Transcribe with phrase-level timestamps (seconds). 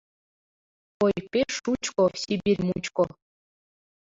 [1.05, 3.03] Ой, пеш шучко Сибирь мучко